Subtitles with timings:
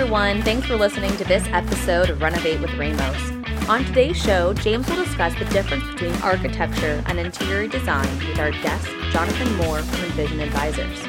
[0.00, 0.40] everyone.
[0.40, 3.68] Thanks for listening to this episode of Renovate with Ramos.
[3.68, 8.50] On today's show, James will discuss the difference between architecture and interior design with our
[8.50, 11.04] guest, Jonathan Moore from InVision Advisors.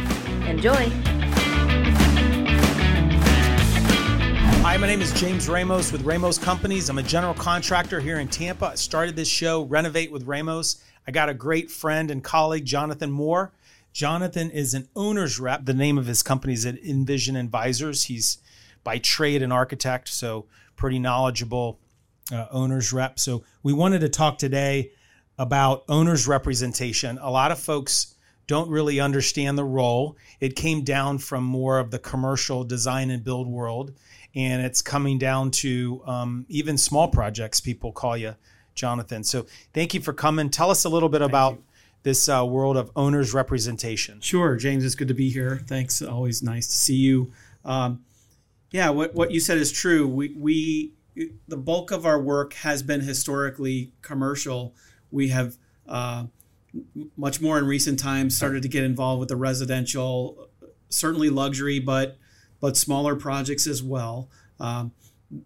[0.46, 0.90] Enjoy!
[4.60, 6.90] Hi, my name is James Ramos with Ramos Companies.
[6.90, 8.66] I'm a general contractor here in Tampa.
[8.66, 10.84] I started this show, Renovate with Ramos.
[11.08, 13.54] I got a great friend and colleague, Jonathan Moore.
[13.94, 15.64] Jonathan is an owner's rep.
[15.64, 18.04] The name of his company is InVision Advisors.
[18.04, 18.40] He's
[18.84, 20.46] by trade an architect, so
[20.76, 21.80] pretty knowledgeable
[22.32, 23.20] uh, owner's rep.
[23.20, 24.92] So we wanted to talk today
[25.38, 27.18] about owner's representation.
[27.22, 28.16] A lot of folks
[28.48, 30.18] don't really understand the role.
[30.40, 33.94] It came down from more of the commercial design and build world,
[34.36, 37.60] and it's coming down to um, even small projects.
[37.60, 38.36] People call you
[38.76, 39.24] Jonathan.
[39.24, 40.50] So thank you for coming.
[40.50, 41.54] Tell us a little bit thank about.
[41.54, 41.64] You.
[42.04, 44.22] This uh, world of owners representation.
[44.22, 44.84] Sure, James.
[44.84, 45.62] It's good to be here.
[45.68, 46.02] Thanks.
[46.02, 47.32] Always nice to see you.
[47.64, 48.04] Um,
[48.72, 50.08] yeah, what, what you said is true.
[50.08, 50.94] We, we
[51.48, 54.74] the bulk of our work has been historically commercial.
[55.12, 56.26] We have uh,
[57.18, 60.48] much more in recent times started to get involved with the residential,
[60.90, 62.18] certainly luxury, but
[62.62, 64.30] but smaller projects as well.
[64.60, 64.92] Um,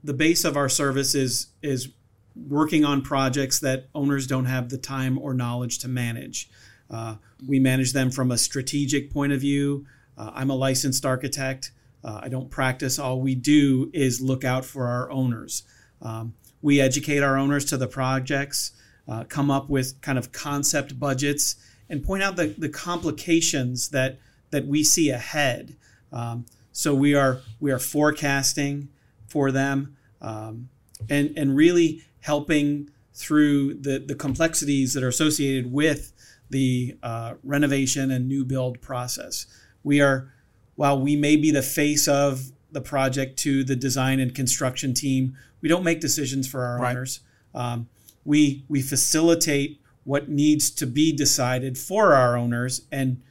[0.03, 1.89] the base of our service is is
[2.35, 6.49] working on projects that owners don't have the time or knowledge to manage.
[6.91, 7.15] Uh,
[7.47, 9.85] we manage them from a strategic point of view.
[10.17, 11.71] Uh, I'm a licensed architect.
[12.05, 12.99] Uh, I don't practice.
[12.99, 15.63] All we do is look out for our owners.
[16.03, 18.71] Um, we educate our owners to the projects,
[19.07, 21.55] uh, come up with kind of concept budgets,
[21.89, 24.19] and point out the, the complications that
[24.51, 25.75] that we see ahead.
[26.13, 28.89] Um, so we are we are forecasting
[29.27, 30.69] for them um,
[31.09, 36.13] and and really helping through the the complexities that are associated with
[36.51, 39.47] the uh, renovation and new build process.
[39.83, 40.31] We are
[40.75, 45.35] while we may be the face of the project to the design and construction team,
[45.61, 46.91] we don't make decisions for our right.
[46.91, 47.21] owners.
[47.53, 47.87] Um,
[48.25, 53.22] we we facilitate what needs to be decided for our owners and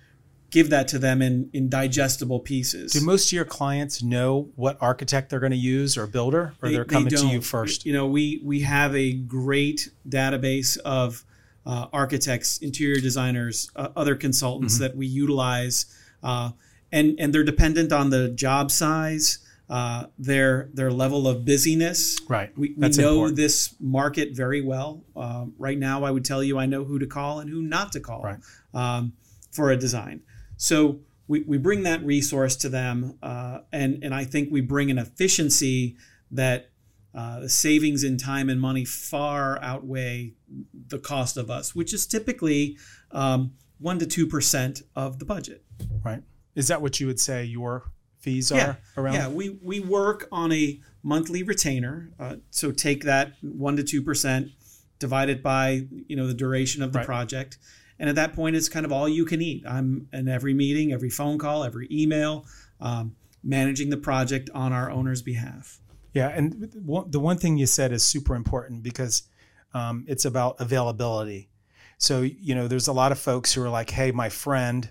[0.50, 2.92] give that to them in, in digestible pieces.
[2.92, 6.69] Do most of your clients know what architect they're going to use or builder, or
[6.69, 7.84] they, are coming to you first?
[7.84, 11.24] You know, we we have a great database of
[11.66, 14.84] uh, architects, interior designers, uh, other consultants mm-hmm.
[14.84, 15.86] that we utilize.
[16.22, 16.50] Uh,
[16.94, 22.19] and and they're dependent on the job size, uh, their their level of busyness.
[22.28, 22.56] Right.
[22.56, 23.37] We, we know important.
[23.37, 25.05] this market very well.
[25.16, 27.93] Uh, right now, I would tell you I know who to call and who not
[27.93, 28.38] to call right.
[28.72, 29.12] um,
[29.50, 30.22] for a design.
[30.56, 34.91] So we, we bring that resource to them, uh, and and I think we bring
[34.91, 35.97] an efficiency
[36.31, 36.71] that
[37.15, 40.34] uh, the savings in time and money far outweigh
[40.88, 42.76] the cost of us, which is typically
[43.11, 45.65] um, one to two percent of the budget.
[46.05, 46.22] Right.
[46.54, 48.75] Is that what you would say your fees are yeah.
[48.97, 49.15] around?
[49.15, 52.10] Yeah, we, we work on a monthly retainer.
[52.19, 54.48] Uh, so take that one to two percent,
[54.98, 57.06] divide it by you know the duration of the right.
[57.06, 57.59] project,
[57.98, 59.64] and at that point, it's kind of all you can eat.
[59.69, 62.47] I'm in every meeting, every phone call, every email,
[62.81, 65.81] um, managing the project on our owner's behalf.
[66.12, 66.72] Yeah, and
[67.06, 69.25] the one thing you said is super important because
[69.75, 71.50] um, it's about availability.
[71.98, 74.88] So you know, there's a lot of folks who are like, "Hey, my friend."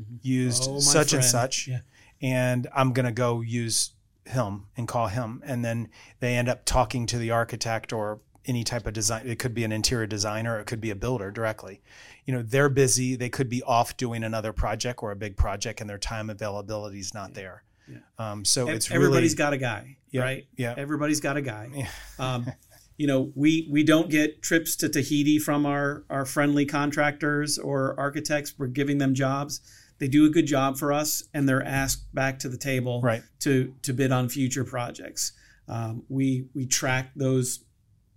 [0.00, 0.16] Mm-hmm.
[0.22, 1.22] used oh, such friend.
[1.22, 1.80] and such, yeah.
[2.22, 3.92] and I'm gonna go use
[4.24, 5.88] him and call him, and then
[6.20, 9.26] they end up talking to the architect or any type of design.
[9.26, 11.82] It could be an interior designer, it could be a builder directly.
[12.24, 13.14] You know, they're busy.
[13.14, 16.98] They could be off doing another project or a big project, and their time availability
[16.98, 17.34] is not yeah.
[17.34, 17.62] there.
[17.88, 17.98] Yeah.
[18.18, 20.46] Um, so it's everybody's really, got a guy, yeah, right?
[20.56, 21.88] Yeah, everybody's got a guy.
[22.18, 22.50] Um,
[22.96, 27.94] you know, we we don't get trips to Tahiti from our our friendly contractors or
[28.00, 28.54] architects.
[28.58, 29.60] We're giving them jobs
[29.98, 33.22] they do a good job for us and they're asked back to the table right.
[33.40, 35.32] to to bid on future projects.
[35.68, 37.64] Um, we we track those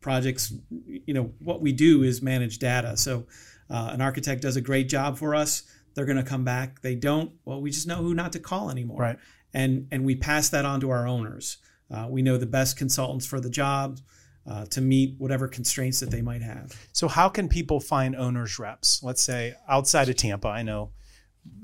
[0.01, 0.53] projects.
[0.69, 2.97] You know what we do is manage data.
[2.97, 3.25] So
[3.69, 5.63] uh, an architect does a great job for us.
[5.93, 6.81] They're going to come back.
[6.81, 7.31] They don't.
[7.45, 8.99] Well, we just know who not to call anymore.
[8.99, 9.17] Right.
[9.53, 11.57] And and we pass that on to our owners.
[11.91, 13.99] Uh, we know the best consultants for the job.
[14.47, 16.71] Uh, to meet whatever constraints that they might have.
[16.91, 19.03] So, how can people find owners reps?
[19.03, 20.47] Let's say outside of Tampa.
[20.47, 20.89] I know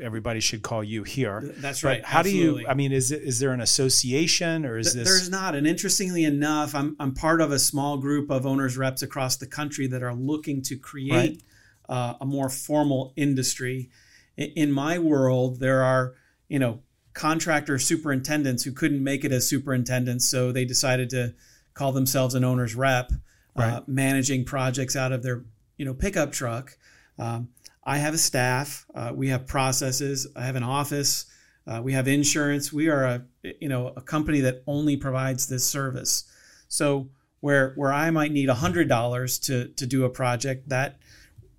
[0.01, 1.53] everybody should call you here.
[1.57, 2.01] That's right.
[2.01, 2.53] But how Absolutely.
[2.53, 2.67] do you?
[2.67, 5.13] I mean, is it, is there an association or is Th- this?
[5.13, 5.55] There's not.
[5.55, 9.47] And interestingly enough, I'm I'm part of a small group of owners reps across the
[9.47, 11.43] country that are looking to create
[11.89, 11.97] right.
[11.97, 13.89] uh, a more formal industry.
[14.37, 16.13] In, in my world, there are
[16.47, 16.81] you know
[17.13, 21.33] contractor superintendents who couldn't make it as superintendents, so they decided to
[21.73, 23.15] call themselves an owner's rep, uh,
[23.55, 23.73] right.
[23.73, 25.43] uh, managing projects out of their
[25.77, 26.77] you know pickup truck.
[27.17, 27.49] Um,
[27.85, 28.85] I have a staff.
[28.95, 30.27] Uh, we have processes.
[30.35, 31.25] I have an office.
[31.67, 32.73] Uh, we have insurance.
[32.73, 33.25] We are a
[33.59, 36.25] you know a company that only provides this service.
[36.67, 37.09] So
[37.41, 40.97] where where I might need hundred dollars to to do a project, that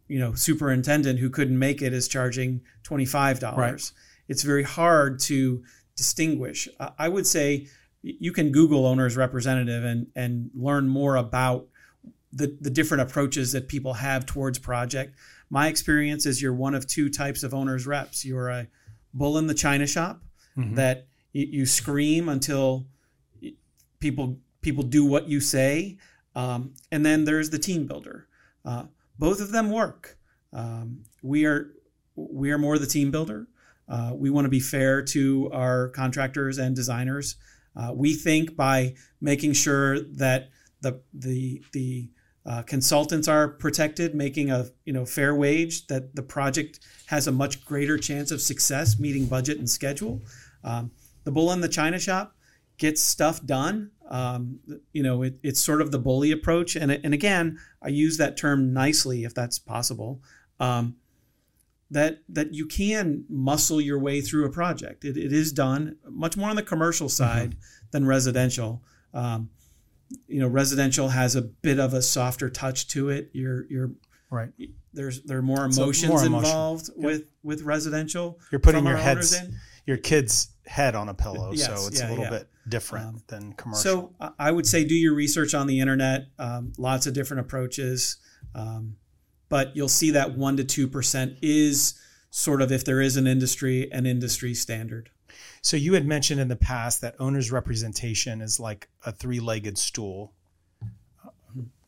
[0.09, 3.93] you know superintendent who couldn't make it is charging twenty five dollars.
[3.93, 3.93] Right.
[4.29, 5.63] It's very hard to
[5.97, 6.69] distinguish.
[6.99, 7.69] I would say
[8.03, 11.67] you can Google owner's representative and and learn more about
[12.33, 15.17] the, the different approaches that people have towards project.
[15.51, 18.25] My experience is you're one of two types of owner's reps.
[18.25, 18.67] You're a
[19.15, 20.23] bull in the china shop
[20.57, 20.75] mm-hmm.
[20.75, 22.87] that you, scream until
[24.01, 25.99] people people do what you say,
[26.35, 28.27] um, and then there's the team builder.
[28.65, 28.85] Uh,
[29.19, 30.19] both of them work.
[30.53, 31.73] Um, we are
[32.15, 33.49] we are more the team builder.
[33.89, 37.37] Uh, we want to be fair to our contractors and designers.
[37.77, 40.49] Uh, we think by making sure that
[40.81, 42.11] the the the
[42.47, 47.33] uh, consultants are protected, making a you know fair wage, that the project has a
[47.33, 50.23] much greater chance of success meeting budget and schedule.
[50.63, 50.93] Um,
[51.25, 52.37] the bull in the china shop
[52.79, 53.91] gets stuff done.
[54.09, 54.61] Um,
[54.93, 58.37] you know, it, it's sort of the bully approach, and and again, I use that
[58.37, 60.23] term nicely if that's possible.
[60.61, 60.97] Um,
[61.91, 65.05] that that you can muscle your way through a project.
[65.05, 67.25] It, it is done much more on the commercial mm-hmm.
[67.25, 67.87] side mm-hmm.
[67.91, 68.83] than residential.
[69.13, 69.51] Um,
[70.27, 73.31] you know, residential has a bit of a softer touch to it.
[73.33, 73.91] You're you're
[74.31, 74.51] right.
[74.93, 77.05] There's there are more emotions more involved yep.
[77.05, 78.39] with with residential.
[78.51, 79.37] You're putting your heads
[79.87, 82.31] your kid's head on a pillow, yes, so it's yeah, a little yeah.
[82.31, 84.15] bit different um, than commercial.
[84.19, 86.27] So I would say do your research on the internet.
[86.39, 88.17] Um, lots of different approaches.
[88.55, 88.97] Um,
[89.49, 91.95] but you'll see that 1 to 2% is
[92.31, 95.11] sort of if there is an industry an industry standard
[95.67, 100.33] so you had mentioned in the past that owner's representation is like a three-legged stool.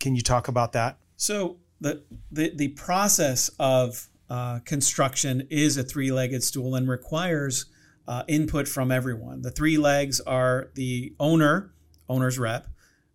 [0.01, 0.99] Can you talk about that?
[1.17, 2.03] So the
[2.33, 7.67] the, the process of uh, construction is a three-legged stool and requires
[8.09, 9.43] uh, input from everyone.
[9.43, 11.71] The three legs are the owner
[12.09, 12.67] owner's rep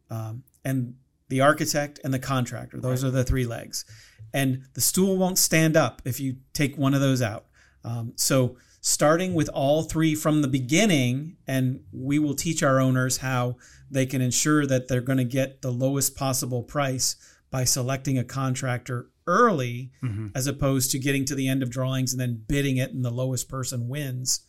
[0.10, 0.96] um, and
[1.28, 2.80] the architect and the contractor.
[2.80, 3.10] Those right.
[3.10, 3.84] are the three legs.
[4.34, 7.48] And the stool won't stand up if you take one of those out.
[7.84, 13.18] Um, so starting with all three from the beginning, and we will teach our owners
[13.18, 13.56] how
[13.90, 17.16] they can ensure that they're going to get the lowest possible price
[17.50, 20.28] by selecting a contractor early mm-hmm.
[20.36, 23.10] as opposed to getting to the end of drawings and then bidding it and the
[23.10, 24.42] lowest person wins.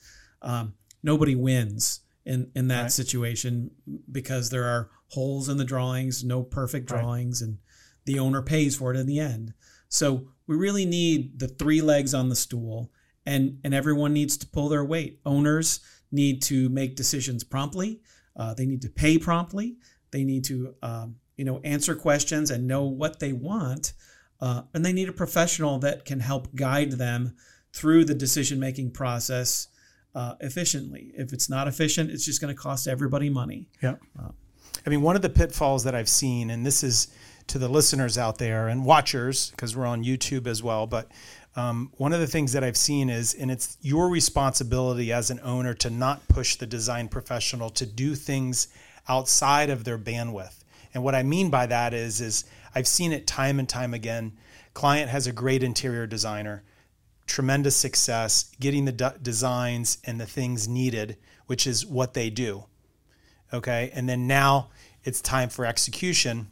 [0.42, 2.92] Um, nobody wins in, in that right.
[2.92, 3.70] situation
[4.10, 7.50] because there are holes in the drawings, no perfect drawings, right.
[7.50, 7.58] and
[8.04, 9.54] the owner pays for it in the end.
[9.88, 12.90] So we really need the three legs on the stool,
[13.26, 15.20] and and everyone needs to pull their weight.
[15.24, 15.80] Owners
[16.10, 18.00] need to make decisions promptly.
[18.36, 19.76] Uh, they need to pay promptly.
[20.10, 23.94] They need to um, you know answer questions and know what they want,
[24.40, 27.36] uh, and they need a professional that can help guide them
[27.72, 29.68] through the decision making process
[30.14, 31.12] uh, efficiently.
[31.16, 33.68] If it's not efficient, it's just going to cost everybody money.
[33.82, 33.96] Yeah.
[34.18, 34.28] Uh,
[34.86, 37.08] I mean, one of the pitfalls that I've seen, and this is
[37.48, 40.86] to the listeners out there and watchers because we're on YouTube as well.
[40.86, 41.10] But
[41.56, 45.40] um, one of the things that I've seen is, and it's your responsibility as an
[45.42, 48.68] owner to not push the design professional to do things
[49.08, 50.64] outside of their bandwidth.
[50.92, 54.32] And what I mean by that is, is I've seen it time and time again.
[54.74, 56.64] Client has a great interior designer,
[57.26, 61.16] tremendous success getting the de- designs and the things needed,
[61.46, 62.64] which is what they do.
[63.52, 64.70] Okay, and then now
[65.04, 66.50] it's time for execution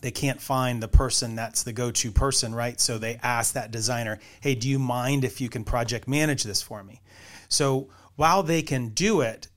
[0.00, 2.80] they can't find the person that's the go-to person right?
[2.80, 6.62] So they ask that designer hey do you mind if you can project manage this
[6.62, 7.00] for me?
[7.48, 9.48] So while they can do it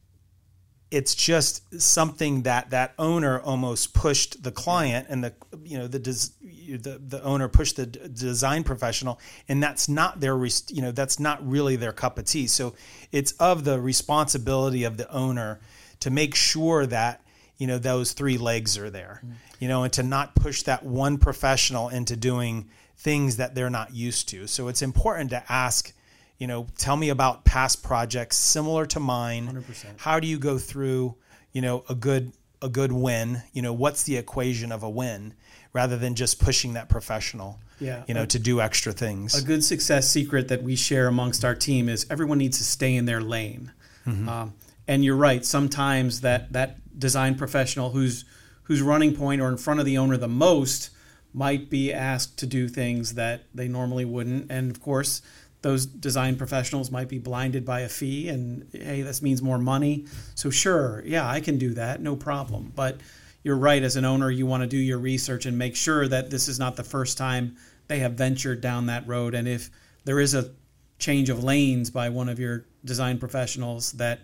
[0.94, 5.98] it's just something that that owner almost pushed the client and the you know the
[5.98, 11.46] the, the owner pushed the design professional and that's not their you know that's not
[11.50, 12.46] really their cup of tea.
[12.46, 12.75] So
[13.12, 15.62] it's of the responsibility of the owner
[16.01, 17.23] to make sure that
[17.57, 19.22] you know those three legs are there.
[19.25, 19.33] Mm.
[19.60, 23.93] you know and to not push that one professional into doing things that they're not
[23.93, 24.48] used to.
[24.48, 25.93] So it's important to ask
[26.38, 29.48] you know tell me about past projects similar to mine.
[29.48, 29.86] 100%.
[29.98, 31.15] how do you go through
[31.51, 33.41] you know a good a good win?
[33.53, 35.33] You know what's the equation of a win
[35.74, 38.03] rather than just pushing that professional yeah.
[38.07, 39.36] you know to do extra things?
[39.41, 42.95] A good success secret that we share amongst our team is everyone needs to stay
[42.95, 43.72] in their lane.
[44.05, 44.27] Mm-hmm.
[44.27, 44.53] um,
[44.88, 48.25] and you're right sometimes that that design professional who's
[48.63, 50.89] who's running point or in front of the owner the most
[51.33, 54.51] might be asked to do things that they normally wouldn't.
[54.51, 55.21] And of course
[55.62, 60.05] those design professionals might be blinded by a fee and hey this means more money.
[60.35, 62.71] So sure yeah i can do that no problem.
[62.75, 63.00] But
[63.43, 66.29] you're right as an owner you want to do your research and make sure that
[66.29, 67.57] this is not the first time
[67.88, 69.35] they have ventured down that road.
[69.35, 69.69] And if
[70.05, 70.51] there is a
[71.00, 74.21] change of lanes by one of your design professionals that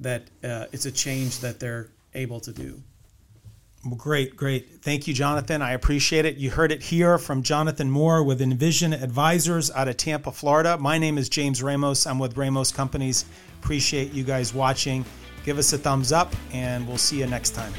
[0.00, 2.82] that uh, it's a change that they're able to do.
[3.84, 4.82] Well, great, great.
[4.82, 5.62] Thank you, Jonathan.
[5.62, 6.36] I appreciate it.
[6.36, 10.76] You heard it here from Jonathan Moore with InVision Advisors out of Tampa, Florida.
[10.76, 12.06] My name is James Ramos.
[12.06, 13.24] I'm with Ramos Companies.
[13.62, 15.04] Appreciate you guys watching.
[15.44, 17.72] Give us a thumbs up, and we'll see you next time.